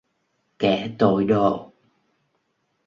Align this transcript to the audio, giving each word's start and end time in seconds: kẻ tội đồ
kẻ 0.59 0.95
tội 0.99 1.23
đồ 1.25 1.73